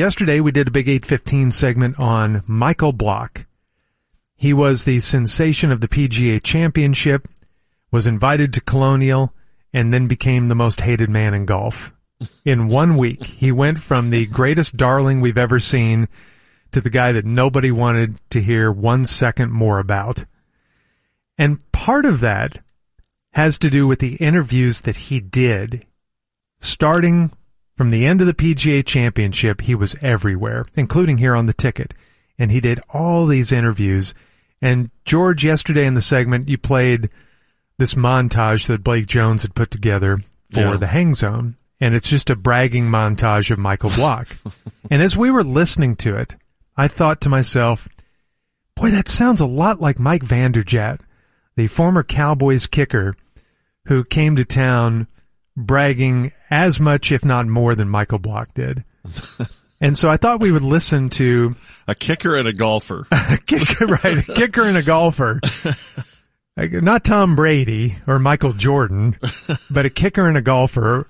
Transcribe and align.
Yesterday 0.00 0.40
we 0.40 0.50
did 0.50 0.68
a 0.68 0.70
big 0.70 0.88
815 0.88 1.50
segment 1.50 2.00
on 2.00 2.42
Michael 2.46 2.94
Block. 2.94 3.44
He 4.34 4.54
was 4.54 4.84
the 4.84 4.98
sensation 4.98 5.70
of 5.70 5.82
the 5.82 5.88
PGA 5.88 6.42
championship, 6.42 7.28
was 7.92 8.06
invited 8.06 8.54
to 8.54 8.62
Colonial, 8.62 9.34
and 9.74 9.92
then 9.92 10.08
became 10.08 10.48
the 10.48 10.54
most 10.54 10.80
hated 10.80 11.10
man 11.10 11.34
in 11.34 11.44
golf. 11.44 11.92
In 12.46 12.68
one 12.68 12.96
week, 12.96 13.26
he 13.26 13.52
went 13.52 13.78
from 13.78 14.08
the 14.08 14.24
greatest 14.24 14.74
darling 14.74 15.20
we've 15.20 15.36
ever 15.36 15.60
seen 15.60 16.08
to 16.72 16.80
the 16.80 16.88
guy 16.88 17.12
that 17.12 17.26
nobody 17.26 17.70
wanted 17.70 18.16
to 18.30 18.40
hear 18.40 18.72
one 18.72 19.04
second 19.04 19.52
more 19.52 19.78
about. 19.78 20.24
And 21.36 21.60
part 21.72 22.06
of 22.06 22.20
that 22.20 22.62
has 23.32 23.58
to 23.58 23.68
do 23.68 23.86
with 23.86 23.98
the 23.98 24.14
interviews 24.14 24.80
that 24.80 24.96
he 24.96 25.20
did. 25.20 25.84
Starting 26.58 27.32
from 27.80 27.88
the 27.88 28.04
end 28.04 28.20
of 28.20 28.26
the 28.26 28.34
PGA 28.34 28.84
championship, 28.84 29.62
he 29.62 29.74
was 29.74 29.96
everywhere, 30.02 30.66
including 30.76 31.16
here 31.16 31.34
on 31.34 31.46
the 31.46 31.54
ticket. 31.54 31.94
And 32.38 32.50
he 32.50 32.60
did 32.60 32.78
all 32.92 33.24
these 33.26 33.52
interviews. 33.52 34.12
And 34.60 34.90
George, 35.06 35.46
yesterday 35.46 35.86
in 35.86 35.94
the 35.94 36.02
segment, 36.02 36.50
you 36.50 36.58
played 36.58 37.08
this 37.78 37.94
montage 37.94 38.66
that 38.66 38.84
Blake 38.84 39.06
Jones 39.06 39.40
had 39.40 39.54
put 39.54 39.70
together 39.70 40.18
for 40.52 40.60
Yeah. 40.60 40.76
the 40.76 40.88
hang 40.88 41.14
zone. 41.14 41.54
And 41.80 41.94
it's 41.94 42.10
just 42.10 42.28
a 42.28 42.36
bragging 42.36 42.84
montage 42.84 43.50
of 43.50 43.58
Michael 43.58 43.88
Block. 43.88 44.28
and 44.90 45.00
as 45.00 45.16
we 45.16 45.30
were 45.30 45.42
listening 45.42 45.96
to 45.96 46.16
it, 46.16 46.36
I 46.76 46.86
thought 46.86 47.22
to 47.22 47.30
myself, 47.30 47.88
boy, 48.76 48.90
that 48.90 49.08
sounds 49.08 49.40
a 49.40 49.46
lot 49.46 49.80
like 49.80 49.98
Mike 49.98 50.22
Vanderjagt, 50.22 51.00
the 51.56 51.66
former 51.66 52.02
Cowboys 52.02 52.66
kicker 52.66 53.14
who 53.86 54.04
came 54.04 54.36
to 54.36 54.44
town 54.44 55.06
bragging 55.56 56.32
as 56.50 56.80
much, 56.80 57.12
if 57.12 57.24
not 57.24 57.46
more, 57.46 57.74
than 57.74 57.88
Michael 57.88 58.18
Block 58.18 58.54
did. 58.54 58.84
and 59.80 59.96
so 59.96 60.08
I 60.08 60.16
thought 60.16 60.40
we 60.40 60.52
would 60.52 60.62
listen 60.62 61.10
to 61.10 61.54
A 61.88 61.94
kicker 61.94 62.36
and 62.36 62.46
a 62.48 62.52
golfer. 62.52 63.06
a 63.12 63.38
kicker, 63.38 63.86
right? 63.86 64.18
A 64.28 64.32
kicker 64.34 64.62
and 64.64 64.76
a 64.76 64.82
golfer. 64.82 65.40
Not 66.56 67.04
Tom 67.04 67.36
Brady 67.36 67.94
or 68.06 68.18
Michael 68.18 68.52
Jordan, 68.52 69.16
but 69.70 69.86
a 69.86 69.90
kicker 69.90 70.28
and 70.28 70.36
a 70.36 70.42
golfer. 70.42 71.08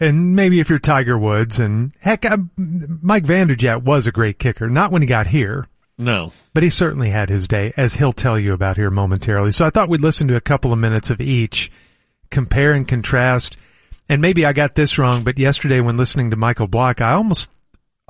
And 0.00 0.34
maybe 0.36 0.60
if 0.60 0.68
you're 0.68 0.78
Tiger 0.80 1.16
Woods 1.18 1.58
and 1.60 1.92
heck, 2.00 2.26
I, 2.26 2.36
Mike 2.56 3.24
Vanderjagt 3.24 3.84
was 3.84 4.06
a 4.06 4.12
great 4.12 4.38
kicker. 4.38 4.68
Not 4.68 4.90
when 4.92 5.00
he 5.00 5.06
got 5.06 5.28
here, 5.28 5.66
No. 5.96 6.32
but 6.52 6.62
he 6.62 6.68
certainly 6.68 7.08
had 7.10 7.30
his 7.30 7.48
day, 7.48 7.72
as 7.76 7.94
he'll 7.94 8.12
tell 8.12 8.38
you 8.38 8.52
about 8.52 8.76
here 8.76 8.90
momentarily. 8.90 9.52
So 9.52 9.64
I 9.64 9.70
thought 9.70 9.88
we'd 9.88 10.00
listen 10.02 10.28
to 10.28 10.36
a 10.36 10.40
couple 10.42 10.72
of 10.72 10.78
minutes 10.78 11.08
of 11.08 11.20
each, 11.22 11.70
compare 12.30 12.74
and 12.74 12.86
contrast. 12.86 13.56
And 14.08 14.20
maybe 14.20 14.44
I 14.44 14.52
got 14.52 14.74
this 14.74 14.98
wrong, 14.98 15.24
but 15.24 15.38
yesterday 15.38 15.80
when 15.80 15.96
listening 15.96 16.30
to 16.30 16.36
Michael 16.36 16.66
Block, 16.66 17.00
I 17.00 17.12
almost 17.12 17.50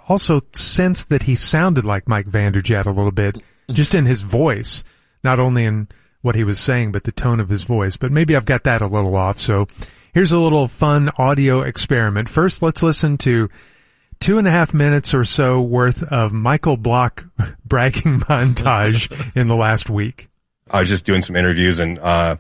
also 0.09 0.41
sensed 0.53 1.09
that 1.11 1.25
he 1.25 1.35
sounded 1.35 1.85
like 1.85 2.09
Mike 2.09 2.27
Vanderjagt 2.27 2.87
a 2.87 2.91
little 2.91 3.13
bit, 3.13 3.39
just 3.71 3.95
in 3.95 4.07
his 4.07 4.23
voice, 4.23 4.83
not 5.23 5.39
only 5.39 5.65
in 5.65 5.89
what 6.23 6.35
he 6.35 6.45
was 6.45 6.59
saying, 6.59 6.93
but 6.93 7.05
the 7.05 7.13
tone 7.13 7.41
of 7.41 7.49
his 7.49 7.65
voice. 7.65 7.97
But 7.97 8.11
maybe 8.11 8.35
I've 8.35 8.45
got 8.45 8.65
that 8.65 8.83
a 8.83 8.87
little 8.87 9.15
off. 9.15 9.39
So 9.39 9.69
here's 10.13 10.33
a 10.33 10.39
little 10.39 10.69
fun 10.69 11.11
audio 11.19 11.61
experiment. 11.63 12.29
First, 12.29 12.63
let's 12.63 12.83
listen 12.83 13.19
to 13.19 13.49
two 14.21 14.39
and 14.39 14.47
a 14.47 14.51
half 14.51 14.73
minutes 14.73 15.15
or 15.15 15.25
so 15.25 15.61
worth 15.61 16.03
of 16.05 16.33
Michael 16.33 16.77
Block 16.77 17.25
bragging 17.65 18.21
montage 18.21 19.37
in 19.37 19.49
the 19.49 19.57
last 19.57 19.91
week. 19.91 20.29
I 20.71 20.81
was 20.81 20.89
just 20.89 21.05
doing 21.05 21.23
some 21.23 21.37
interviews 21.37 21.81
and 21.81 21.99
uh, 21.99 22.37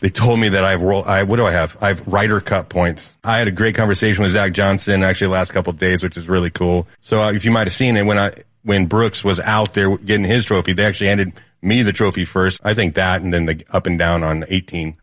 they 0.00 0.08
told 0.08 0.40
me 0.40 0.50
that 0.50 0.64
I 0.64 0.70
have 0.70 0.82
roll. 0.82 1.04
I 1.04 1.22
what 1.22 1.36
do 1.36 1.46
I 1.46 1.52
have? 1.52 1.76
I 1.80 1.88
have 1.88 2.06
Ryder 2.06 2.40
Cup 2.40 2.68
points. 2.68 3.16
I 3.24 3.38
had 3.38 3.48
a 3.48 3.52
great 3.52 3.74
conversation 3.74 4.22
with 4.22 4.32
Zach 4.32 4.52
Johnson 4.52 5.02
actually 5.02 5.28
last 5.28 5.52
couple 5.52 5.72
days, 5.72 6.02
which 6.02 6.16
is 6.16 6.28
really 6.28 6.50
cool. 6.50 6.86
So 7.00 7.22
uh, 7.22 7.32
if 7.32 7.44
you 7.44 7.50
might 7.50 7.66
have 7.66 7.74
seen 7.74 7.96
it 7.96 8.04
when 8.04 8.18
I 8.18 8.34
when 8.62 8.86
Brooks 8.86 9.22
was 9.22 9.40
out 9.40 9.74
there 9.74 9.96
getting 9.96 10.24
his 10.24 10.46
trophy, 10.46 10.72
they 10.72 10.84
actually 10.84 11.08
handed 11.08 11.32
me 11.62 11.82
the 11.82 11.92
trophy 11.92 12.24
first. 12.24 12.60
I 12.64 12.74
think 12.74 12.94
that, 12.96 13.22
and 13.22 13.32
then 13.32 13.46
the 13.46 13.64
up 13.70 13.86
and 13.86 13.98
down 13.98 14.22
on 14.22 14.44
18, 14.48 14.96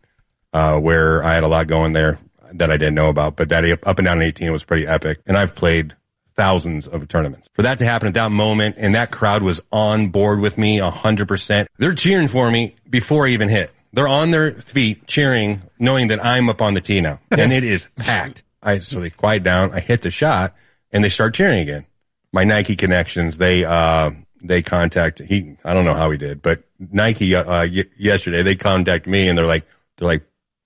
uh, 0.52 0.78
where 0.78 1.22
I 1.24 1.34
had 1.34 1.42
a 1.42 1.48
lot 1.48 1.66
going 1.66 1.92
there 1.92 2.18
that 2.52 2.70
I 2.70 2.76
didn't 2.76 2.94
know 2.94 3.08
about. 3.08 3.36
But 3.36 3.48
that 3.48 3.64
up 3.84 3.98
and 3.98 4.06
down 4.06 4.18
on 4.18 4.22
18 4.22 4.52
was 4.52 4.64
pretty 4.64 4.86
epic, 4.86 5.20
and 5.26 5.38
I've 5.38 5.54
played 5.54 5.96
thousands 6.34 6.86
of 6.86 7.06
tournaments. 7.08 7.48
For 7.54 7.62
that 7.62 7.78
to 7.78 7.84
happen 7.84 8.08
at 8.08 8.14
that 8.14 8.30
moment, 8.30 8.76
and 8.78 8.94
that 8.94 9.10
crowd 9.10 9.42
was 9.42 9.60
on 9.70 10.08
board 10.08 10.40
with 10.40 10.58
me 10.58 10.78
hundred 10.78 11.28
percent. 11.28 11.68
They're 11.78 11.94
cheering 11.94 12.28
for 12.28 12.50
me 12.50 12.76
before 12.88 13.26
I 13.26 13.30
even 13.30 13.48
hit. 13.48 13.70
They're 13.92 14.08
on 14.08 14.30
their 14.30 14.52
feet 14.52 15.06
cheering, 15.06 15.62
knowing 15.78 16.08
that 16.08 16.24
I'm 16.24 16.48
up 16.48 16.62
on 16.62 16.74
the 16.74 16.80
tee 16.80 17.00
now, 17.00 17.20
and 17.30 17.52
it 17.52 17.64
is 17.64 17.88
packed. 17.96 18.42
I 18.62 18.78
so 18.78 19.00
they 19.00 19.10
quiet 19.10 19.42
down. 19.42 19.72
I 19.72 19.80
hit 19.80 20.02
the 20.02 20.10
shot, 20.10 20.54
and 20.92 21.02
they 21.04 21.08
start 21.08 21.34
cheering 21.34 21.60
again. 21.60 21.86
My 22.32 22.44
Nike 22.44 22.76
connections, 22.76 23.38
they 23.38 23.64
uh 23.64 24.10
they 24.42 24.62
contact 24.62 25.20
he. 25.20 25.56
I 25.64 25.74
don't 25.74 25.84
know 25.84 25.94
how 25.94 26.10
he 26.10 26.16
did, 26.16 26.42
but 26.42 26.64
Nike 26.78 27.34
uh, 27.34 27.42
uh 27.42 27.66
y- 27.70 27.84
yesterday 27.98 28.42
they 28.42 28.54
contact 28.54 29.06
me, 29.06 29.28
and 29.28 29.36
they're 29.36 29.46
like 29.46 29.66
they're 29.96 30.08
like. 30.08 30.22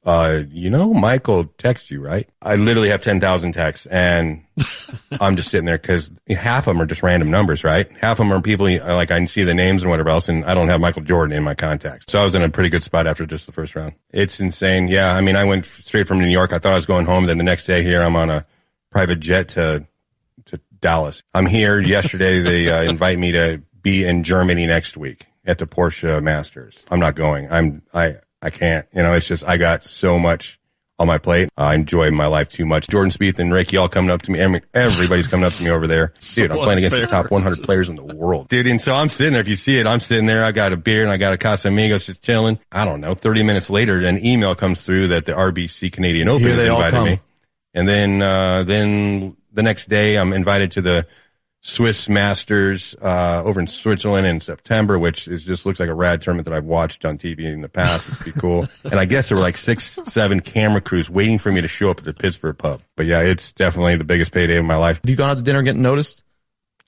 Uh, 0.07 0.45
you 0.51 0.71
know, 0.71 0.95
Michael 0.95 1.47
text 1.59 1.91
you, 1.91 2.01
right? 2.01 2.29
I 2.41 2.55
literally 2.55 2.91
have 2.91 3.03
10,000 3.03 3.53
texts 3.53 3.87
and 3.91 4.45
I'm 5.21 5.35
just 5.35 5.51
sitting 5.51 5.67
there 5.67 5.79
because 5.79 6.13
half 6.29 6.69
of 6.69 6.75
them 6.77 6.81
are 6.81 6.87
just 6.87 7.03
random 7.03 7.29
numbers, 7.29 7.65
right? 7.65 7.91
Half 7.99 8.13
of 8.13 8.29
them 8.29 8.33
are 8.33 8.41
people 8.41 8.67
like 8.79 9.11
I 9.11 9.25
see 9.25 9.43
the 9.43 9.53
names 9.53 9.83
and 9.83 9.91
whatever 9.91 10.11
else, 10.11 10.29
and 10.29 10.45
I 10.45 10.55
don't 10.55 10.69
have 10.69 10.81
Michael 10.81 11.03
Jordan 11.03 11.37
in 11.37 11.43
my 11.43 11.57
contacts. 11.57 12.07
So 12.09 12.21
I 12.21 12.25
was 12.25 12.37
in 12.37 12.43
a 12.43 12.49
pretty 12.49 12.71
good 12.71 12.85
spot 12.85 13.09
after 13.09 13.27
just 13.27 13.47
the 13.47 13.53
first 13.53 13.75
round. 13.75 13.95
It's 14.13 14.39
insane. 14.39 14.87
Yeah, 14.87 15.13
I 15.13 15.21
mean, 15.23 15.35
I 15.35 15.43
went 15.43 15.65
straight 15.65 16.07
from 16.07 16.21
New 16.21 16.29
York. 16.29 16.53
I 16.53 16.59
thought 16.61 16.73
I 16.73 16.77
was 16.77 16.87
going 16.87 17.05
home. 17.05 17.27
Then 17.27 17.39
the 17.39 17.45
next 17.45 17.67
day 17.67 17.83
here, 17.83 18.01
I'm 18.01 18.15
on 18.15 18.31
a 18.31 18.47
private 18.91 19.19
jet 19.19 19.49
to 19.51 19.89
to 20.45 20.61
Dallas. 20.79 21.25
I'm 21.35 21.47
here. 21.47 21.81
Yesterday, 21.97 22.41
they 22.43 22.71
uh, 22.71 22.83
invite 22.83 23.19
me 23.19 23.33
to 23.33 23.61
be 23.83 24.05
in 24.05 24.23
Germany 24.23 24.67
next 24.67 24.97
week 24.97 25.27
at 25.45 25.59
the 25.59 25.67
Porsche 25.67 26.23
Masters. 26.23 26.85
I'm 26.93 27.01
not 27.01 27.17
going. 27.17 27.51
I'm 27.51 27.83
I 27.93 28.19
I 28.47 28.51
can't. 28.51 28.87
You 28.95 29.03
know, 29.03 29.13
it's 29.15 29.27
just 29.27 29.43
I 29.45 29.57
got 29.57 29.83
so 29.83 30.19
much 30.21 30.61
on 30.99 31.07
my 31.09 31.19
plate. 31.19 31.49
I 31.57 31.75
enjoy 31.75 32.11
my 32.13 32.27
life 32.27 32.49
too 32.49 32.65
much. 32.65 32.87
Jordan 32.89 33.11
Spieth 33.11 33.39
and 33.41 33.53
Rickie 33.53 33.77
all 33.77 33.89
coming 33.89 34.11
up 34.11 34.23
to 34.23 34.31
me. 34.31 34.39
Every- 34.39 34.63
Everybody's 34.73 35.27
coming 35.27 35.45
up 35.45 35.53
to 35.55 35.65
me 35.65 35.71
over 35.71 35.87
there. 35.87 36.15
Dude, 36.35 36.51
I'm 36.53 36.59
playing 36.59 36.79
against 36.79 36.97
the 36.97 37.07
top 37.07 37.31
100 37.31 37.63
players 37.65 37.89
in 37.89 37.97
the 37.97 38.05
world. 38.05 38.49
Dude, 38.51 38.67
and 38.69 38.81
so 38.81 38.95
I'm 38.95 39.09
sitting 39.09 39.33
there. 39.33 39.41
If 39.43 39.49
you 39.49 39.57
see 39.57 39.79
it, 39.79 39.87
I'm 39.87 40.01
sitting 40.01 40.27
there. 40.27 40.45
I 40.45 40.53
got 40.53 40.73
a 40.73 40.77
beer 40.77 41.03
and 41.03 41.11
I 41.13 41.17
got 41.17 41.35
a 41.35 41.37
Casamigos 41.37 42.07
just 42.07 42.23
chilling. 42.23 42.59
I 42.73 42.85
don't 42.85 43.01
know. 43.01 43.15
30 43.15 43.43
minutes 43.43 43.69
later, 43.69 43.99
an 43.99 44.25
email 44.25 44.55
comes 44.55 44.81
through 44.83 45.09
that 45.09 45.27
the 45.27 45.33
RBC 45.33 45.93
Canadian 45.93 46.29
Open 46.29 46.43
Here 46.45 46.55
has 46.55 46.63
they 46.63 46.69
all 46.69 46.77
invited 46.83 46.97
come. 46.97 47.05
me. 47.09 47.21
And 47.75 47.87
then, 47.89 48.23
uh, 48.23 48.63
then 48.63 49.37
the 49.53 49.63
next 49.63 49.89
day 49.91 50.17
I'm 50.17 50.33
invited 50.33 50.73
to 50.73 50.81
the 50.83 51.07
Swiss 51.67 52.09
Masters, 52.09 52.95
uh, 53.03 53.43
over 53.45 53.59
in 53.59 53.67
Switzerland 53.67 54.25
in 54.25 54.39
September, 54.39 55.01
which 55.01 55.27
is 55.27 55.43
just 55.43 55.67
looks 55.67 55.81
like 55.81 55.89
a 55.89 55.95
rad 55.95 56.23
tournament 56.23 56.45
that 56.45 56.55
I've 56.55 56.65
watched 56.65 57.05
on 57.05 57.19
TV 57.19 57.41
in 57.41 57.61
the 57.61 57.69
past. 57.69 58.09
It'd 58.09 58.35
be 58.35 58.41
cool. 58.41 58.67
and 58.85 59.01
I 59.01 59.05
guess 59.05 59.29
there 59.29 59.37
were 59.37 59.43
like 59.43 59.57
six, 59.57 59.99
seven 60.05 60.39
camera 60.41 60.81
crews 60.81 61.11
waiting 61.11 61.39
for 61.39 61.51
me 61.51 61.61
to 61.61 61.67
show 61.69 61.91
up 61.91 61.99
at 61.99 62.05
the 62.05 62.15
Pittsburgh 62.15 62.57
pub. 62.57 62.83
But 62.95 63.07
yeah, 63.07 63.21
it's 63.21 63.51
definitely 63.51 63.97
the 63.97 64.05
biggest 64.05 64.31
payday 64.31 64.59
of 64.59 64.65
my 64.65 64.77
life 64.77 65.01
Have 65.03 65.11
you 65.11 65.17
gone 65.17 65.31
out 65.31 65.39
to 65.39 65.43
dinner 65.43 65.59
and 65.59 65.67
getting 65.67 65.83
noticed? 65.83 66.23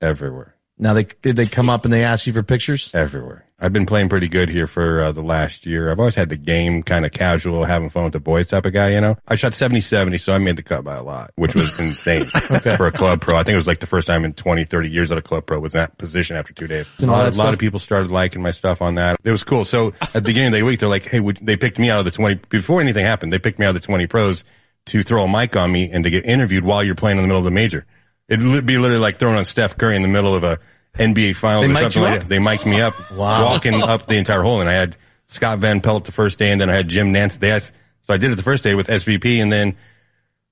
everywhere. 0.01 0.55
Now 0.79 0.95
they 0.95 1.05
did 1.23 1.35
they 1.35 1.47
come 1.47 1.69
up 1.69 1.85
and 1.85 1.93
they 1.93 2.05
ask 2.05 2.29
you 2.29 2.33
for 2.33 2.45
pictures? 2.45 2.95
everywhere. 2.95 3.45
I've 3.61 3.73
been 3.73 3.87
playing 3.87 4.09
pretty 4.09 4.29
good 4.29 4.49
here 4.49 4.69
for 4.69 5.01
uh, 5.01 5.13
the 5.13 5.23
last 5.23 5.67
year. 5.67 5.91
I've 5.91 5.99
always 5.99 6.15
had 6.15 6.29
the 6.29 6.37
game 6.37 6.85
kind 6.85 7.05
of 7.05 7.11
casual, 7.11 7.65
having 7.65 7.91
fun 7.91 8.05
with 8.05 8.13
the 8.13 8.21
boys 8.21 8.47
type 8.47 8.65
of 8.67 8.73
guy, 8.73 8.91
you 8.91 9.01
know. 9.01 9.17
I 9.27 9.35
shot 9.35 9.51
70-70, 9.51 10.21
so 10.21 10.33
I 10.33 10.39
made 10.39 10.55
the 10.55 10.63
cut 10.63 10.85
by 10.85 10.95
a 10.95 11.03
lot, 11.03 11.33
which 11.35 11.57
was 11.57 11.77
insane 11.81 12.25
for 12.27 12.87
a 12.87 12.93
club 12.93 13.21
pro. 13.21 13.37
I 13.37 13.43
think 13.43 13.55
it 13.55 13.57
was 13.57 13.67
like 13.67 13.81
the 13.81 13.87
first 13.87 14.07
time 14.07 14.25
in 14.25 14.33
20, 14.33 14.65
30 14.65 14.89
years 14.89 15.09
that 15.09 15.19
a 15.19 15.23
club 15.23 15.45
pro 15.47 15.59
was 15.59 15.75
in 15.75 15.81
that 15.81 15.99
position 15.99 16.37
after 16.37 16.53
two 16.53 16.69
days. 16.69 16.89
A 17.03 17.07
lot, 17.07 17.35
a 17.35 17.37
lot 17.37 17.53
of 17.53 17.59
people 17.59 17.81
started 17.81 18.13
liking 18.13 18.43
my 18.43 18.53
stuff 18.53 18.81
on 18.81 18.95
that. 18.95 19.17
It 19.25 19.33
was 19.33 19.43
cool. 19.43 19.65
So 19.65 19.93
at 20.01 20.13
the 20.13 20.21
beginning 20.21 20.49
of 20.49 20.53
the 20.53 20.63
week, 20.63 20.79
they're 20.79 20.89
like, 20.89 21.07
hey, 21.07 21.19
would, 21.19 21.41
they 21.43 21.57
picked 21.57 21.81
me 21.81 21.91
out 21.91 21.99
of 21.99 22.05
the 22.05 22.13
20, 22.13 22.37
before 22.51 22.81
anything 22.81 23.05
happened, 23.05 23.33
they 23.33 23.41
picked 23.41 23.59
me 23.59 23.67
out 23.67 23.71
of 23.71 23.83
the 23.83 23.87
20 23.87 24.07
pros 24.07 24.45
to 24.87 25.03
throw 25.03 25.25
a 25.25 25.29
mic 25.29 25.57
on 25.57 25.73
me 25.73 25.91
and 25.91 26.05
to 26.05 26.11
get 26.11 26.25
interviewed 26.25 26.65
while 26.65 26.85
you're 26.85 26.95
playing 26.95 27.19
in 27.19 27.25
the 27.25 27.29
middle 27.29 27.41
of 27.41 27.45
the 27.45 27.51
major. 27.51 27.87
It'd 28.29 28.67
be 28.67 28.79
literally 28.79 29.01
like 29.01 29.19
throwing 29.19 29.37
on 29.37 29.45
Steph 29.45 29.77
Curry 29.79 29.97
in 29.97 30.03
the 30.03 30.09
middle 30.09 30.35
of 30.35 30.45
a 30.45 30.61
NBA 30.99 31.37
finals 31.37 31.67
They 31.67 31.73
or 31.73 31.77
something 31.77 32.03
like 32.03 32.21
that. 32.21 32.29
They 32.29 32.39
mic'd 32.39 32.67
me 32.67 32.81
up, 32.81 32.95
walking 33.13 33.83
up 33.83 34.07
the 34.07 34.17
entire 34.17 34.43
hole, 34.43 34.61
and 34.61 34.69
I 34.69 34.75
had 34.75 34.97
Scott 35.27 35.59
Van 35.59 35.81
Pelt 35.81 36.05
the 36.05 36.13
first 36.13 36.39
day, 36.39 36.51
and 36.51 36.61
then 36.61 36.71
I 36.71 36.75
had 36.75 36.89
Jim 36.89 37.13
Nantz. 37.13 37.39
They 37.39 37.53
asked, 37.53 37.73
so 38.03 38.15
I 38.15 38.17
did 38.17 38.31
it 38.33 38.37
the 38.37 38.43
first 38.43 38.65
day 38.65 38.75
with 38.75 38.89
SVP, 38.89 39.41
and 39.41 39.53
then 39.53 39.77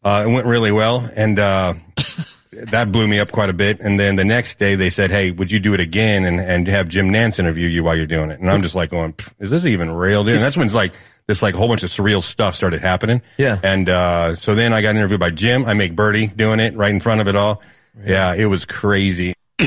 uh, 0.04 0.24
it 0.26 0.30
went 0.30 0.46
really 0.46 0.72
well, 0.72 1.08
and 1.14 1.38
uh, 1.38 1.74
that 2.52 2.92
blew 2.92 3.08
me 3.08 3.18
up 3.18 3.32
quite 3.32 3.50
a 3.50 3.54
bit. 3.54 3.80
And 3.80 3.98
then 3.98 4.16
the 4.16 4.24
next 4.24 4.58
day, 4.58 4.76
they 4.76 4.90
said, 4.90 5.10
"Hey, 5.10 5.30
would 5.30 5.50
you 5.50 5.58
do 5.58 5.74
it 5.74 5.80
again 5.80 6.24
and 6.24 6.40
and 6.40 6.66
have 6.68 6.88
Jim 6.88 7.10
Nantz 7.10 7.38
interview 7.38 7.68
you 7.68 7.82
while 7.82 7.96
you're 7.96 8.06
doing 8.06 8.30
it?" 8.30 8.40
And 8.40 8.50
I'm 8.50 8.62
just 8.62 8.74
like 8.74 8.90
going, 8.90 9.14
"Is 9.40 9.50
this 9.50 9.64
even 9.64 9.90
real, 9.90 10.24
dude?" 10.24 10.36
And 10.36 10.44
that's 10.44 10.56
when 10.56 10.66
it's 10.66 10.74
like 10.74 10.94
this 11.26 11.42
like 11.42 11.54
whole 11.54 11.68
bunch 11.68 11.82
of 11.82 11.90
surreal 11.90 12.22
stuff 12.22 12.54
started 12.54 12.80
happening. 12.80 13.22
Yeah. 13.36 13.58
And 13.62 13.88
uh, 13.88 14.34
so 14.36 14.54
then 14.54 14.72
I 14.72 14.82
got 14.82 14.94
interviewed 14.94 15.20
by 15.20 15.30
Jim. 15.30 15.64
I 15.64 15.74
make 15.74 15.96
Birdie 15.96 16.28
doing 16.28 16.60
it 16.60 16.76
right 16.76 16.90
in 16.90 17.00
front 17.00 17.20
of 17.20 17.28
it 17.28 17.36
all. 17.36 17.62
Yeah, 18.04 18.34
it 18.34 18.46
was 18.46 18.64
crazy. 18.64 19.34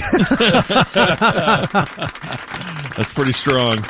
That's 2.95 3.13
pretty 3.13 3.33
strong. 3.33 3.86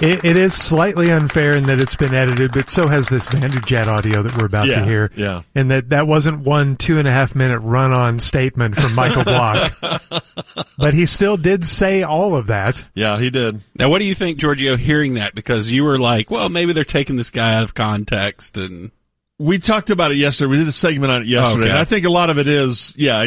It, 0.00 0.24
it 0.24 0.36
is 0.36 0.54
slightly 0.54 1.10
unfair 1.12 1.56
in 1.56 1.64
that 1.66 1.80
it's 1.80 1.94
been 1.96 2.12
edited, 2.12 2.52
but 2.52 2.68
so 2.68 2.88
has 2.88 3.08
this 3.08 3.26
Vanderjagt 3.28 3.86
audio 3.86 4.22
that 4.22 4.36
we're 4.36 4.46
about 4.46 4.66
Yeah, 4.66 4.80
to 4.80 4.84
hear. 4.84 5.10
yeah. 5.16 5.42
And 5.54 5.70
that, 5.70 5.90
that 5.90 6.06
wasn't 6.08 6.40
one 6.40 6.74
two 6.74 6.98
and 6.98 7.06
a 7.06 7.12
half 7.12 7.34
minute 7.36 7.60
run 7.60 7.92
on 7.92 8.18
statement 8.18 8.74
from 8.74 8.92
Michael 8.94 9.22
Block. 9.24 9.72
but 10.78 10.94
he 10.94 11.06
still 11.06 11.36
did 11.36 11.64
say 11.64 12.02
all 12.02 12.34
of 12.34 12.48
that. 12.48 12.84
Yeah, 12.94 13.18
he 13.20 13.30
did. 13.30 13.60
Now, 13.78 13.88
what 13.88 14.00
do 14.00 14.04
you 14.04 14.14
think, 14.14 14.38
Giorgio, 14.38 14.76
hearing 14.76 15.14
that? 15.14 15.34
Because 15.34 15.70
you 15.70 15.84
were 15.84 15.98
like, 15.98 16.28
well, 16.30 16.48
maybe 16.48 16.72
they're 16.72 16.82
taking 16.84 17.14
this 17.16 17.30
guy 17.30 17.54
out 17.54 17.62
of 17.62 17.74
context 17.74 18.58
and 18.58 18.90
We 19.38 19.58
talked 19.60 19.90
about 19.90 20.10
it 20.10 20.16
yesterday. 20.16 20.50
We 20.50 20.56
did 20.58 20.68
a 20.68 20.72
segment 20.72 21.12
on 21.12 21.22
it 21.22 21.28
yesterday, 21.28 21.54
oh, 21.54 21.60
Okay. 21.62 21.70
and 21.70 21.78
I 21.78 21.84
think 21.84 22.04
a 22.04 22.10
lot 22.10 22.30
of 22.30 22.38
it 22.38 22.48
is, 22.48 22.94
yeah, 22.96 23.26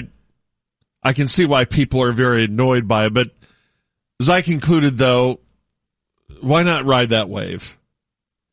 I, 1.07 1.09
I 1.09 1.13
can 1.13 1.27
see 1.27 1.45
why 1.45 1.65
people 1.65 2.01
are 2.03 2.11
very 2.11 2.45
annoyed 2.45 2.87
by 2.87 3.05
it. 3.07 3.13
But 3.13 3.29
as 4.19 4.29
I 4.29 4.41
concluded, 4.41 4.97
though, 4.97 5.39
why 6.41 6.63
not 6.63 6.85
ride 6.85 7.09
that 7.09 7.29
wave? 7.29 7.77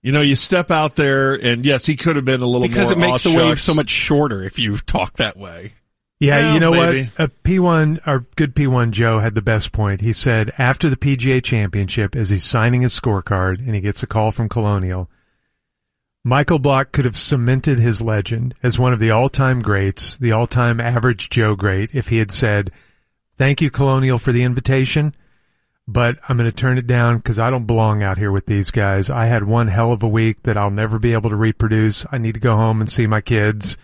You 0.03 0.13
know, 0.13 0.21
you 0.21 0.37
step 0.37 0.71
out 0.71 0.97
there, 0.97 1.35
and 1.35 1.65
yes, 1.65 1.87
he 1.87 1.97
could 1.97 2.17
have 2.17 2.25
been 2.27 2.43
a 2.43 2.47
little 2.47 2.61
more. 2.61 2.69
because 2.69 2.91
it 2.91 2.99
more 2.99 3.09
makes 3.11 3.23
the 3.25 3.31
aw 3.31 3.37
wave 3.37 3.61
so 3.61 3.73
much 3.73 3.89
shorter 3.89 4.43
if 4.45 4.59
you 4.59 4.77
talk 4.77 5.15
that 5.15 5.37
way. 5.37 5.73
Yeah, 6.21 6.39
Well, 6.41 6.55
you 6.55 6.61
know 6.61 6.71
maybe. 6.73 7.11
what? 7.17 7.25
A 7.27 7.29
P1, 7.43 8.01
our 8.07 8.21
good 8.37 8.55
P1 8.55 8.93
Joe 8.93 9.19
had 9.19 9.35
the 9.35 9.43
best 9.43 9.73
point. 9.73 10.01
He 10.03 10.13
said 10.13 10.53
after 10.59 10.89
the 10.89 10.97
PGA 10.97 11.43
championship, 11.43 12.15
as 12.15 12.31
he's 12.31 12.45
signing 12.45 12.83
his 12.83 12.99
scorecard 12.99 13.59
and 13.59 13.75
he 13.75 13.81
gets 13.81 14.03
a 14.03 14.07
call 14.07 14.31
from 14.31 14.49
Colonial, 14.49 15.11
Michael 16.27 16.59
Block 16.59 16.91
could 16.93 17.05
have 17.05 17.19
cemented 17.19 17.79
his 17.79 18.01
legend 18.01 18.55
as 18.63 18.79
one 18.79 18.95
of 18.95 18.99
the 18.99 19.11
all-time 19.11 19.61
greats, 19.61 20.17
the 20.17 20.33
all-time 20.33 20.81
average 20.81 21.29
Joe 21.29 21.55
great, 21.55 21.91
if 21.95 22.09
he 22.09 22.17
had 22.17 22.31
said, 22.31 22.71
thank 23.37 23.61
you 23.61 23.71
Colonial 23.71 24.17
for 24.17 24.33
the 24.33 24.43
invitation, 24.43 25.15
but 25.87 26.17
I'm 26.27 26.39
going 26.39 26.49
to 26.49 26.57
turn 26.57 26.79
it 26.79 26.87
down 26.87 27.19
because 27.19 27.39
I 27.39 27.51
don't 27.51 27.67
belong 27.67 28.03
out 28.03 28.17
here 28.17 28.33
with 28.33 28.47
these 28.47 28.71
guys. 28.71 29.11
I 29.11 29.27
had 29.27 29.45
one 29.45 29.69
hell 29.69 29.93
of 29.93 30.03
a 30.03 30.09
week 30.09 30.45
that 30.45 30.57
I'll 30.57 30.71
never 30.71 30.99
be 30.99 31.13
able 31.13 31.29
to 31.29 31.37
reproduce. 31.37 32.07
I 32.11 32.17
need 32.17 32.35
to 32.35 32.41
go 32.41 32.57
home 32.57 32.81
and 32.81 32.91
see 32.91 33.07
my 33.07 33.21
kids. 33.21 33.77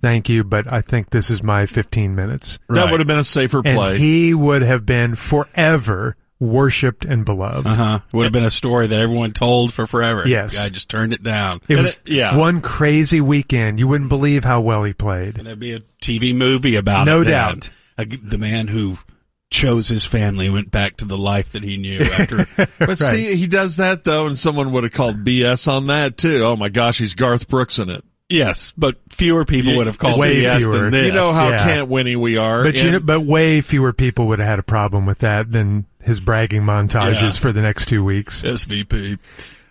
Thank 0.00 0.30
you, 0.30 0.44
but 0.44 0.72
I 0.72 0.80
think 0.80 1.10
this 1.10 1.28
is 1.28 1.42
my 1.42 1.66
15 1.66 2.14
minutes. 2.14 2.58
That 2.70 2.84
Right. 2.84 2.90
would 2.90 3.00
have 3.00 3.06
been 3.06 3.18
a 3.18 3.24
safer 3.24 3.60
And 3.64 3.76
play. 3.76 3.98
he 3.98 4.32
would 4.32 4.62
have 4.62 4.86
been 4.86 5.14
forever 5.14 6.16
worshipped 6.42 7.04
and 7.04 7.24
beloved. 7.24 7.66
Uh 7.66 7.74
huh. 7.74 7.98
Would 8.12 8.24
have 8.24 8.32
been 8.32 8.44
a 8.44 8.50
story 8.50 8.88
that 8.88 9.00
everyone 9.00 9.32
told 9.32 9.72
for 9.72 9.86
forever. 9.86 10.26
Yes. 10.26 10.58
I 10.58 10.68
just 10.68 10.88
turned 10.90 11.12
it 11.12 11.22
down. 11.22 11.60
It 11.68 11.74
And 11.76 11.82
was 11.82 11.94
it- 12.04 12.08
yeah. 12.12 12.36
one 12.36 12.60
crazy 12.60 13.20
weekend. 13.20 13.78
You 13.78 13.88
wouldn't 13.88 14.08
believe 14.10 14.44
how 14.44 14.60
well 14.60 14.82
he 14.84 14.92
played. 14.92 15.38
And 15.38 15.46
there'd 15.46 15.58
be 15.58 15.72
a 15.74 15.80
TV 16.02 16.34
movie 16.34 16.76
about 16.76 17.06
No 17.06 17.20
it. 17.22 17.24
then. 17.24 17.32
doubt. 17.54 17.70
A 17.98 18.04
g 18.06 18.16
the 18.16 18.38
man 18.38 18.68
who 18.68 18.98
chose 19.50 19.86
his 19.88 20.04
family 20.06 20.48
went 20.48 20.70
back 20.70 20.96
to 20.96 21.04
the 21.04 21.18
life 21.18 21.52
that 21.52 21.62
he 21.62 21.76
knew 21.76 22.00
after. 22.00 22.46
But 22.78 22.98
see, 22.98 23.36
he 23.36 23.46
does 23.46 23.76
that 23.76 24.02
though, 24.02 24.26
and 24.26 24.36
someone 24.38 24.72
would 24.72 24.82
have 24.84 24.92
called 24.92 25.24
BS 25.24 25.68
on 25.70 25.86
that 25.88 26.16
too. 26.16 26.42
Oh 26.42 26.56
my 26.56 26.70
gosh, 26.70 26.98
he's 26.98 27.14
Garth 27.14 27.48
Brooks 27.48 27.78
in 27.78 27.90
it. 27.90 28.02
yes, 28.30 28.72
but 28.78 28.96
fewer 29.10 29.44
people 29.44 29.76
would 29.76 29.86
have 29.86 29.98
called 29.98 30.18
way 30.18 30.40
BS 30.40 30.58
fewer. 30.60 30.72
than 30.84 30.90
this. 30.92 31.08
You 31.08 31.12
know 31.12 31.30
how 31.32 31.50
yeah. 31.50 31.64
can't 31.64 31.88
winny 31.88 32.16
we 32.16 32.38
are. 32.38 32.64
But 32.64 32.82
you 32.82 32.92
know, 32.92 33.00
but 33.00 33.20
way 33.20 33.60
fewer 33.60 33.92
people 33.92 34.26
would 34.28 34.38
have 34.38 34.48
had 34.48 34.58
a 34.58 34.62
problem 34.62 35.04
with 35.04 35.18
that 35.18 35.52
than 35.52 35.84
his 36.02 36.20
bragging 36.20 36.62
montages 36.62 37.20
Yeah. 37.22 37.30
for 37.30 37.52
the 37.52 37.62
next 37.62 37.86
two 37.86 38.04
weeks. 38.04 38.42
SVP. 38.42 39.18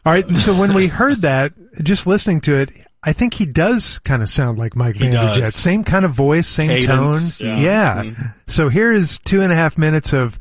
All 0.05 0.13
right. 0.13 0.35
So 0.37 0.57
when 0.57 0.73
we 0.73 0.87
heard 0.87 1.21
that, 1.21 1.53
just 1.83 2.07
listening 2.07 2.41
to 2.41 2.55
it, 2.57 2.71
I 3.03 3.13
think 3.13 3.33
he 3.33 3.45
does 3.45 3.99
kind 3.99 4.21
of 4.21 4.29
sound 4.29 4.57
like 4.59 4.75
Mike 4.75 4.95
He 4.95 5.09
does. 5.09 5.53
Same 5.55 5.83
kind 5.83 6.05
of 6.05 6.11
voice, 6.11 6.47
same 6.47 6.69
Cadence, 6.69 7.39
tone. 7.39 7.47
yeah. 7.47 7.57
Yeah. 7.59 8.03
Mm-hmm. 8.03 8.21
So 8.47 8.69
here 8.69 8.91
is 8.91 9.17
two 9.19 9.41
and 9.41 9.51
a 9.51 9.55
half 9.55 9.77
minutes 9.77 10.13
of 10.13 10.37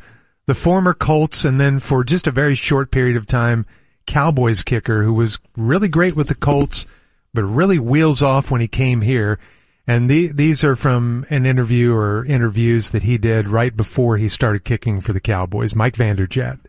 the 0.47 0.55
former 0.55 0.95
Colts 0.95 1.45
and 1.45 1.61
then 1.61 1.79
for 1.79 2.05
just 2.05 2.27
a 2.27 2.31
very 2.31 2.55
short 2.55 2.91
period 2.91 3.17
of 3.17 3.27
time, 3.27 3.67
Cowboys 4.07 4.63
kicker 4.63 5.03
who 5.05 5.13
was 5.15 5.39
really 5.57 5.89
great 5.89 6.17
with 6.17 6.29
the 6.29 6.35
Colts, 6.35 6.87
but 7.33 7.45
really 7.45 7.79
wheels 7.79 8.23
off 8.23 8.51
when 8.51 8.61
he 8.61 8.69
came 8.69 9.01
here. 9.03 9.39
And 9.87 10.09
the, 10.09 10.31
these 10.33 10.63
are 10.63 10.77
from 10.77 11.25
an 11.31 11.47
interview 11.47 11.95
or 11.95 12.25
interviews 12.25 12.91
that 12.91 13.03
he 13.03 13.19
did 13.19 13.49
right 13.49 13.77
before 13.77 14.19
he 14.19 14.29
started 14.29 14.65
kicking 14.65 15.01
for 15.01 15.13
the 15.13 15.21
Cowboys. 15.21 15.75
Mike 15.75 15.95
Vanderjagt. 15.95 16.67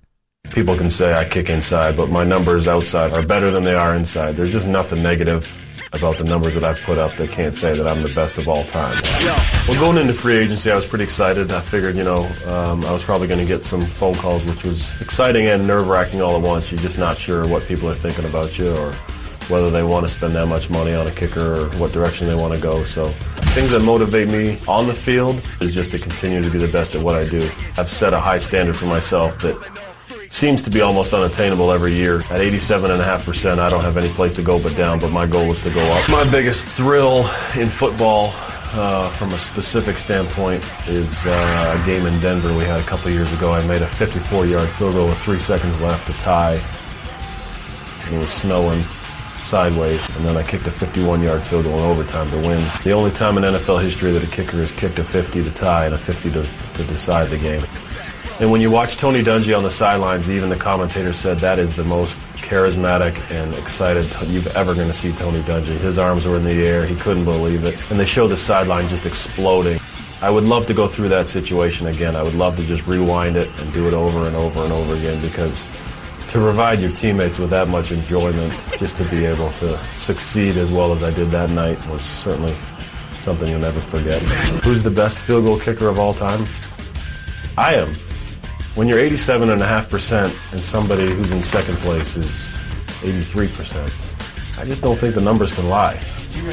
People 0.54 0.76
can 0.76 0.90
say 0.90 1.14
I 1.14 1.26
kick 1.26 1.50
inside, 1.50 1.96
but 1.96 2.10
my 2.10 2.24
numbers 2.24 2.68
outside 2.68 3.12
are 3.12 3.22
better 3.22 3.52
than 3.52 3.64
they 3.64 3.76
are 3.76 3.96
inside. 3.96 4.36
There's 4.36 4.52
just 4.52 4.66
nothing 4.66 5.04
negative 5.04 5.54
about 5.94 6.18
the 6.18 6.24
numbers 6.24 6.54
that 6.56 6.64
I've 6.64 6.80
put 6.82 6.98
up 6.98 7.14
that 7.18 7.30
can't 7.30 7.54
say 7.54 7.76
that 7.76 7.86
I'm 7.86 8.02
the 8.02 8.14
best 8.16 8.38
of 8.38 8.48
all 8.48 8.64
time. 8.64 9.00
Well, 9.68 9.80
going 9.80 9.98
into 9.98 10.14
free 10.14 10.38
agency, 10.38 10.72
I 10.72 10.76
was 10.76 10.88
pretty 10.88 11.04
excited. 11.04 11.52
I 11.52 11.60
figured, 11.60 11.96
you 11.96 12.04
know, 12.04 12.26
um, 12.48 12.84
I 12.86 12.92
was 12.92 13.04
probably 13.04 13.28
going 13.28 13.42
to 13.42 13.46
get 13.46 13.64
some 13.64 13.86
phone 13.86 14.16
calls, 14.16 14.44
which 14.46 14.64
was 14.64 15.00
exciting 15.02 15.48
and 15.48 15.68
nerve-wracking 15.68 16.22
all 16.22 16.36
at 16.36 16.42
once. 16.42 16.72
You're 16.72 16.82
just 16.82 16.98
not 16.98 17.18
sure 17.18 17.48
what 17.48 17.64
people 17.64 17.90
are 17.90 17.94
thinking 17.94 18.26
about 18.26 18.58
you 18.58 18.76
or 18.76 18.96
whether 19.50 19.70
they 19.70 19.84
want 19.84 20.06
to 20.06 20.10
spend 20.10 20.36
that 20.36 20.48
much 20.48 20.70
money 20.70 20.94
on 20.94 21.08
a 21.08 21.12
kicker 21.12 21.64
or 21.64 21.70
what 21.78 21.92
direction 21.92 22.28
they 22.28 22.36
want 22.36 22.54
to 22.54 22.60
go. 22.60 22.84
So 22.84 23.10
things 23.54 23.72
that 23.72 23.84
motivate 23.84 24.28
me 24.30 24.58
on 24.68 24.88
the 24.88 24.94
field 24.94 25.42
is 25.60 25.74
just 25.74 25.92
to 25.92 26.00
continue 26.00 26.42
to 26.42 26.50
be 26.50 26.60
the 26.60 26.72
best 26.72 26.96
at 26.96 27.02
what 27.02 27.16
I 27.16 27.28
do. 27.28 27.50
I've 27.78 27.90
set 27.90 28.14
a 28.14 28.20
high 28.20 28.38
standard 28.38 28.76
for 28.76 28.86
myself 28.86 29.40
that 29.42 29.58
seems 30.32 30.62
to 30.62 30.70
be 30.70 30.82
almost 30.82 31.14
unattainable 31.14 31.72
every 31.72 31.94
year. 31.94 32.20
At 32.22 32.40
87.5%, 32.40 33.60
I 33.60 33.70
don't 33.70 33.84
have 33.84 33.98
any 33.98 34.08
place 34.10 34.34
to 34.36 34.42
go 34.42 34.62
but 34.62 34.76
down, 34.78 35.00
but 35.00 35.12
my 35.12 35.28
goal 35.28 35.52
is 35.52 35.60
to 35.62 35.70
go 35.70 35.82
up. 35.82 36.10
My 36.10 36.30
biggest 36.30 36.68
thrill 36.68 37.28
in 37.58 37.68
football, 37.68 38.32
uh, 38.74 39.10
from 39.10 39.34
a 39.34 39.40
specific 39.40 39.98
standpoint, 39.98 40.64
is 40.88 41.26
uh, 41.28 41.82
a 41.82 41.86
game 41.86 42.06
in 42.06 42.18
Denver 42.22 42.56
we 42.56 42.64
had 42.64 42.80
a 42.80 42.84
couple 42.84 43.12
years 43.12 43.32
ago. 43.34 43.52
I 43.52 43.66
made 43.68 43.82
a 43.82 43.88
54-yard 43.88 44.70
field 44.70 44.94
goal 44.94 45.10
with 45.10 45.18
three 45.20 45.40
seconds 45.40 45.80
left 45.82 46.08
to 46.08 46.14
tie. 46.14 46.62
It 48.10 48.18
was 48.18 48.32
snowing 48.32 48.84
sideways, 49.42 50.08
and 50.16 50.26
then 50.26 50.38
I 50.38 50.44
kicked 50.44 50.68
a 50.68 50.72
51-yard 50.72 51.42
field 51.44 51.66
goal 51.66 51.80
in 51.80 51.86
overtime 51.86 52.30
to 52.32 52.38
win. 52.38 52.70
The 52.84 52.92
only 52.92 53.12
time 53.12 53.38
in 53.38 53.44
NFL 53.44 53.82
history 53.82 54.12
that 54.12 54.24
a 54.24 54.28
kicker 54.28 54.58
has 54.58 54.72
kicked 54.72 55.00
a 55.00 55.04
50 55.04 55.44
to 55.44 55.52
tie 55.52 55.86
and 55.86 55.96
a 55.96 55.98
50 55.98 56.32
to, 56.32 56.48
to 56.76 56.84
decide 56.86 57.30
the 57.30 57.38
game. 57.38 57.64
And 58.40 58.50
when 58.50 58.60
you 58.60 58.72
watch 58.72 58.98
Tony 58.98 59.22
Dungy 59.22 59.56
on 59.56 59.62
the 59.62 59.70
sidelines, 59.70 60.28
even 60.28 60.50
the 60.50 60.56
commentators 60.56 61.16
said 61.16 61.38
that 61.40 61.60
is 61.60 61.76
the 61.76 61.84
most 61.84 62.18
charismatic 62.38 63.16
and 63.30 63.54
excited 63.54 64.12
you've 64.28 64.48
ever 64.56 64.74
going 64.74 64.88
to 64.88 64.94
see 64.94 65.12
Tony 65.12 65.42
Dungy. 65.44 65.78
His 65.78 66.00
arms 66.00 66.26
were 66.26 66.38
in 66.38 66.44
the 66.44 66.66
air. 66.66 66.84
He 66.86 66.96
couldn't 66.96 67.26
believe 67.26 67.66
it. 67.66 67.78
And 67.92 68.00
they 68.00 68.06
show 68.06 68.28
the 68.28 68.38
sideline 68.38 68.88
just 68.88 69.06
exploding. 69.06 69.80
I 70.24 70.32
would 70.32 70.44
love 70.44 70.66
to 70.68 70.74
go 70.74 70.88
through 70.88 71.10
that 71.10 71.28
situation 71.28 71.86
again. 71.86 72.16
I 72.16 72.24
would 72.24 72.34
love 72.34 72.56
to 72.58 72.64
just 72.64 72.88
rewind 72.88 73.36
it 73.36 73.48
and 73.60 73.72
do 73.74 73.88
it 73.88 73.94
over 73.94 74.26
and 74.26 74.36
over 74.36 74.64
and 74.64 74.72
over 74.72 74.96
again 74.96 75.22
because 75.22 75.70
to 76.32 76.38
provide 76.38 76.80
your 76.80 76.92
teammates 76.92 77.38
with 77.38 77.50
that 77.50 77.68
much 77.68 77.92
enjoyment, 77.92 78.54
just 78.80 78.96
to 78.96 79.04
be 79.10 79.26
able 79.26 79.52
to 79.52 79.78
succeed 79.98 80.56
as 80.56 80.72
well 80.72 80.94
as 80.94 81.04
I 81.04 81.12
did 81.12 81.30
that 81.32 81.50
night 81.50 81.78
was 81.88 82.02
certainly 82.02 82.56
something 83.20 83.50
you'll 83.50 83.60
never 83.60 83.82
forget. 83.82 84.22
Who's 84.64 84.82
the 84.82 84.92
best 84.92 85.20
field 85.20 85.44
goal 85.44 85.60
kicker 85.60 85.90
of 85.90 86.00
all 86.00 86.14
time? 86.14 86.46
I 87.58 87.74
am. 87.74 87.94
When 88.76 88.88
you're 88.88 89.00
87.5% 89.00 90.54
and 90.54 90.62
somebody 90.62 91.14
who's 91.14 91.34
in 91.34 91.42
second 91.42 91.76
place 91.80 92.16
is 92.16 92.54
83%, 93.02 94.58
I 94.58 94.64
just 94.64 94.82
don't 94.82 94.96
think 94.96 95.16
the 95.16 95.22
numbers 95.22 95.52
can 95.54 95.68
lie. 95.68 96.00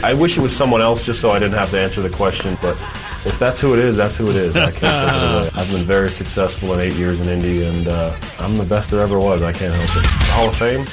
I 0.02 0.14
wish 0.14 0.36
it 0.36 0.40
was 0.40 0.56
someone 0.56 0.80
else 0.80 1.04
just 1.04 1.20
so 1.20 1.30
I 1.30 1.38
didn't 1.38 1.58
have 1.58 1.70
to 1.70 1.80
answer 1.80 2.00
the 2.00 2.10
question, 2.10 2.56
but 2.62 2.76
if 3.24 3.38
that's 3.38 3.60
who 3.60 3.74
it 3.74 3.80
is, 3.80 3.96
that's 3.96 4.16
who 4.16 4.28
it 4.30 4.36
is. 4.36 4.56
I 4.56 4.70
can't 4.70 4.80
take 4.80 5.22
it 5.22 5.34
away. 5.34 5.50
I've 5.54 5.70
been 5.70 5.84
very 5.84 6.10
successful 6.10 6.72
in 6.74 6.80
eight 6.80 6.94
years 6.94 7.20
in 7.20 7.28
Indy, 7.28 7.64
and 7.64 7.88
uh, 7.88 8.16
I'm 8.38 8.56
the 8.56 8.64
best 8.64 8.90
there 8.90 9.00
ever 9.00 9.18
was. 9.18 9.42
I 9.42 9.52
can't 9.52 9.74
help 9.74 10.04
it. 10.04 10.10
Hall 10.30 10.48
of 10.48 10.56
Fame? 10.56 10.86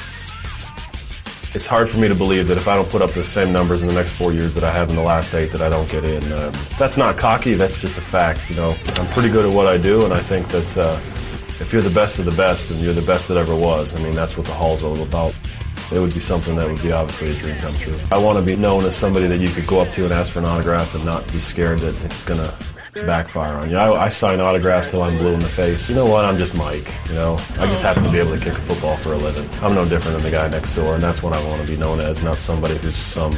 It's 1.54 1.66
hard 1.66 1.88
for 1.88 1.98
me 1.98 2.06
to 2.08 2.14
believe 2.14 2.48
that 2.48 2.58
if 2.58 2.68
I 2.68 2.74
don't 2.74 2.90
put 2.90 3.00
up 3.00 3.12
the 3.12 3.24
same 3.24 3.52
numbers 3.52 3.82
in 3.82 3.88
the 3.88 3.94
next 3.94 4.12
four 4.12 4.32
years 4.32 4.54
that 4.54 4.64
I 4.64 4.70
have 4.72 4.90
in 4.90 4.96
the 4.96 5.02
last 5.02 5.32
eight, 5.34 5.52
that 5.52 5.62
I 5.62 5.70
don't 5.70 5.88
get 5.90 6.04
in. 6.04 6.22
Um, 6.32 6.52
that's 6.78 6.98
not 6.98 7.16
cocky. 7.16 7.54
That's 7.54 7.80
just 7.80 7.96
a 7.96 8.02
fact. 8.02 8.50
You 8.50 8.56
know, 8.56 8.76
I'm 8.96 9.06
pretty 9.08 9.30
good 9.30 9.46
at 9.46 9.54
what 9.54 9.66
I 9.66 9.78
do, 9.78 10.04
and 10.04 10.12
I 10.12 10.20
think 10.20 10.48
that 10.48 10.76
uh, 10.76 11.00
if 11.58 11.72
you're 11.72 11.80
the 11.80 11.88
best 11.88 12.18
of 12.18 12.26
the 12.26 12.32
best 12.32 12.70
and 12.70 12.80
you're 12.80 12.92
the 12.92 13.00
best 13.00 13.28
that 13.28 13.38
ever 13.38 13.56
was, 13.56 13.94
I 13.94 14.02
mean, 14.02 14.14
that's 14.14 14.36
what 14.36 14.46
the 14.46 14.52
Hall's 14.52 14.82
all 14.82 15.00
about. 15.02 15.34
It 15.92 15.98
would 16.00 16.12
be 16.12 16.20
something 16.20 16.56
that 16.56 16.68
would 16.68 16.82
be 16.82 16.92
obviously 16.92 17.30
a 17.30 17.34
dream 17.34 17.56
come 17.56 17.74
true. 17.74 17.98
I 18.10 18.18
want 18.18 18.38
to 18.38 18.44
be 18.44 18.56
known 18.56 18.84
as 18.84 18.96
somebody 18.96 19.26
that 19.26 19.38
you 19.38 19.50
could 19.50 19.66
go 19.66 19.80
up 19.80 19.92
to 19.94 20.04
and 20.04 20.12
ask 20.12 20.32
for 20.32 20.40
an 20.40 20.44
autograph 20.44 20.94
and 20.94 21.04
not 21.04 21.30
be 21.32 21.38
scared 21.38 21.78
that 21.80 22.04
it's 22.04 22.22
going 22.22 22.42
to 22.42 22.52
backfire 23.04 23.54
on 23.54 23.70
you. 23.70 23.76
I, 23.76 24.06
I 24.06 24.08
sign 24.08 24.40
autographs 24.40 24.88
till 24.88 25.02
I'm 25.02 25.18
blue 25.18 25.34
in 25.34 25.40
the 25.40 25.48
face. 25.48 25.88
You 25.88 25.96
know 25.96 26.06
what? 26.06 26.24
I'm 26.24 26.38
just 26.38 26.54
Mike. 26.54 26.90
You 27.08 27.14
know, 27.14 27.34
I 27.58 27.66
just 27.66 27.82
happen 27.82 28.02
to 28.04 28.10
be 28.10 28.18
able 28.18 28.36
to 28.36 28.42
kick 28.42 28.54
a 28.54 28.60
football 28.60 28.96
for 28.96 29.12
a 29.12 29.16
living. 29.16 29.48
I'm 29.62 29.74
no 29.74 29.88
different 29.88 30.14
than 30.14 30.22
the 30.22 30.30
guy 30.30 30.48
next 30.48 30.74
door, 30.74 30.94
and 30.94 31.02
that's 31.02 31.22
what 31.22 31.32
I 31.32 31.48
want 31.48 31.64
to 31.64 31.70
be 31.70 31.76
known 31.78 32.00
as, 32.00 32.22
not 32.22 32.38
somebody 32.38 32.76
who's 32.78 32.96
some 32.96 33.34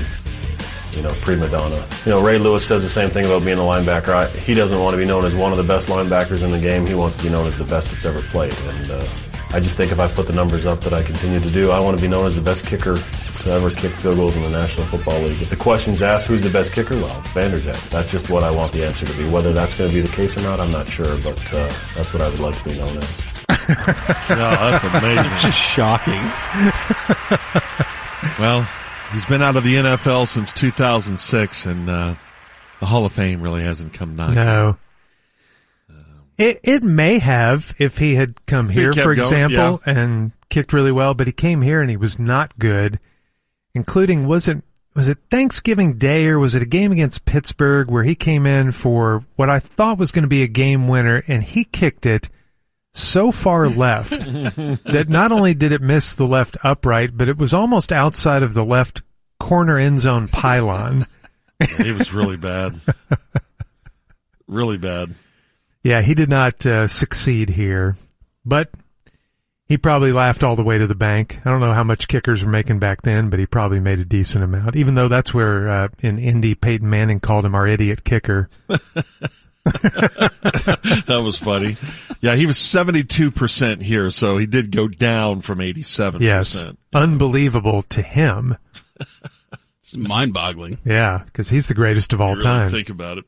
you 0.92 1.02
know, 1.02 1.12
prima 1.20 1.48
donna. 1.48 1.86
You 2.04 2.12
know, 2.12 2.20
Ray 2.20 2.38
Lewis 2.38 2.66
says 2.66 2.82
the 2.82 2.88
same 2.88 3.10
thing 3.10 3.26
about 3.26 3.44
being 3.44 3.58
a 3.58 3.62
linebacker. 3.62 4.08
I, 4.08 4.26
he 4.26 4.54
doesn't 4.54 4.80
want 4.80 4.94
to 4.94 4.98
be 4.98 5.04
known 5.04 5.24
as 5.24 5.34
one 5.34 5.52
of 5.52 5.58
the 5.58 5.64
best 5.64 5.88
linebackers 5.88 6.42
in 6.42 6.50
the 6.50 6.58
game. 6.58 6.86
He 6.86 6.94
wants 6.94 7.16
to 7.18 7.22
be 7.22 7.30
known 7.30 7.46
as 7.46 7.58
the 7.58 7.64
best 7.64 7.90
that's 7.90 8.04
ever 8.04 8.20
played. 8.20 8.54
And 8.58 8.90
uh, 8.90 9.06
I 9.50 9.60
just 9.60 9.76
think 9.76 9.92
if 9.92 9.98
I 9.98 10.08
put 10.08 10.26
the 10.26 10.32
numbers 10.32 10.66
up 10.66 10.80
that 10.82 10.92
I 10.92 11.02
continue 11.02 11.40
to 11.40 11.50
do, 11.50 11.70
I 11.70 11.80
want 11.80 11.96
to 11.96 12.02
be 12.02 12.08
known 12.08 12.26
as 12.26 12.36
the 12.36 12.42
best 12.42 12.66
kicker 12.66 12.98
to 12.98 13.50
ever 13.50 13.70
kick 13.70 13.92
field 13.92 14.16
goals 14.16 14.36
in 14.36 14.42
the 14.42 14.50
National 14.50 14.84
Football 14.86 15.20
League. 15.22 15.40
If 15.40 15.48
the 15.50 15.56
question's 15.56 16.02
asked 16.02 16.26
who's 16.26 16.42
the 16.42 16.50
best 16.50 16.72
kicker, 16.72 16.94
well, 16.96 17.18
it's 17.20 17.28
Vanderjagt. 17.30 17.88
That's 17.90 18.10
just 18.10 18.28
what 18.28 18.42
I 18.44 18.50
want 18.50 18.72
the 18.72 18.84
answer 18.84 19.06
to 19.06 19.16
be. 19.16 19.28
Whether 19.28 19.52
that's 19.54 19.76
going 19.78 19.90
to 19.90 19.94
be 19.94 20.02
the 20.02 20.14
case 20.14 20.36
or 20.36 20.42
not, 20.42 20.60
I'm 20.60 20.70
not 20.70 20.86
sure, 20.88 21.16
but 21.22 21.38
uh, 21.54 21.72
that's 21.94 22.12
what 22.12 22.22
I 22.22 22.28
would 22.28 22.40
like 22.40 22.56
to 22.58 22.64
be 22.64 22.76
known 22.76 22.98
as. 22.98 23.22
No, 24.30 24.36
that's 24.36 24.84
amazing. 24.84 25.38
Just 25.38 25.60
shocking. 25.60 26.20
Well, 28.38 28.68
he's 29.12 29.26
been 29.26 29.42
out 29.42 29.56
of 29.56 29.64
the 29.64 29.74
NFL 29.76 30.26
since 30.28 30.52
2006, 30.52 31.66
and 31.66 31.88
uh, 31.90 32.14
the 32.80 32.86
Hall 32.86 33.04
of 33.04 33.12
Fame 33.12 33.40
really 33.42 33.62
hasn't 33.62 33.92
come 33.92 34.14
nigh. 34.16 34.34
No. 34.34 34.76
It 36.38 36.60
it 36.62 36.82
may 36.84 37.18
have 37.18 37.74
if 37.78 37.98
he 37.98 38.14
had 38.14 38.46
come 38.46 38.68
here, 38.68 38.92
kept 38.92 39.04
for 39.04 39.14
going, 39.14 39.24
example, 39.24 39.82
and 39.84 40.32
kicked 40.48 40.72
really 40.72 40.92
well, 40.92 41.12
but 41.12 41.26
he 41.26 41.32
came 41.32 41.62
here 41.62 41.80
and 41.80 41.90
he 41.90 41.96
was 41.96 42.18
not 42.18 42.58
good, 42.58 43.00
including 43.74 44.26
was 44.26 44.46
it 44.46 44.62
was 44.94 45.08
it 45.08 45.18
Thanksgiving 45.30 45.98
Day 45.98 46.26
or 46.28 46.38
was 46.38 46.54
it 46.54 46.62
a 46.62 46.66
game 46.66 46.92
against 46.92 47.24
Pittsburgh 47.24 47.90
where 47.90 48.04
he 48.04 48.14
came 48.14 48.46
in 48.46 48.72
for 48.72 49.24
what 49.36 49.50
I 49.50 49.58
thought 49.58 49.98
was 49.98 50.12
going 50.12 50.22
to 50.22 50.28
be 50.28 50.42
a 50.42 50.48
game 50.48 50.88
winner 50.88 51.22
and 51.28 51.42
he 51.42 51.64
kicked 51.64 52.06
it 52.06 52.28
so 52.94 53.30
far 53.30 53.68
left 53.68 54.10
that 54.10 55.06
not 55.08 55.32
only 55.32 55.54
did 55.54 55.72
it 55.72 55.82
miss 55.82 56.14
the 56.14 56.26
left 56.26 56.56
upright, 56.64 57.16
but 57.16 57.28
it 57.28 57.36
was 57.36 57.52
almost 57.52 57.92
outside 57.92 58.42
of 58.42 58.54
the 58.54 58.64
left 58.64 59.02
corner 59.40 59.78
end 59.78 60.00
zone 60.00 60.28
pylon. 60.28 61.06
He 61.78 61.92
was 61.92 62.12
really 62.12 62.36
bad. 62.36 62.80
really 64.46 64.78
bad. 64.78 65.14
Yeah, 65.82 66.02
he 66.02 66.14
did 66.14 66.28
not 66.28 66.64
uh, 66.66 66.86
succeed 66.86 67.50
here, 67.50 67.96
but 68.44 68.70
he 69.66 69.76
probably 69.78 70.12
laughed 70.12 70.42
all 70.42 70.56
the 70.56 70.64
way 70.64 70.78
to 70.78 70.86
the 70.86 70.94
bank. 70.94 71.40
I 71.44 71.50
don't 71.50 71.60
know 71.60 71.72
how 71.72 71.84
much 71.84 72.08
kickers 72.08 72.42
were 72.42 72.50
making 72.50 72.78
back 72.78 73.02
then, 73.02 73.30
but 73.30 73.38
he 73.38 73.46
probably 73.46 73.80
made 73.80 73.98
a 73.98 74.04
decent 74.04 74.42
amount. 74.44 74.76
Even 74.76 74.94
though 74.94 75.08
that's 75.08 75.32
where 75.32 75.68
uh, 75.68 75.88
in 76.00 76.18
Indy, 76.18 76.54
Peyton 76.54 76.88
Manning 76.88 77.20
called 77.20 77.44
him 77.44 77.54
our 77.54 77.66
idiot 77.66 78.04
kicker. 78.04 78.48
That 81.06 81.20
was 81.22 81.36
funny. 81.36 81.76
Yeah, 82.20 82.36
he 82.36 82.46
was 82.46 82.56
72% 82.56 83.82
here, 83.82 84.10
so 84.10 84.38
he 84.38 84.46
did 84.46 84.70
go 84.74 84.88
down 84.88 85.40
from 85.40 85.58
87%. 85.58 86.20
Yes, 86.20 86.64
unbelievable 86.94 87.82
to 87.82 88.02
him. 88.02 88.56
It's 89.80 89.96
mind 89.96 90.34
boggling. 90.34 90.76
Yeah, 90.84 91.22
because 91.24 91.48
he's 91.48 91.66
the 91.68 91.72
greatest 91.72 92.12
of 92.12 92.20
all 92.20 92.32
Really 92.32 92.42
time. 92.42 92.70
think 92.70 92.90
about 92.90 93.16
it. 93.16 93.24